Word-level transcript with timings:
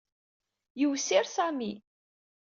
Yiwsir 0.79 1.25
Sami. 1.35 1.71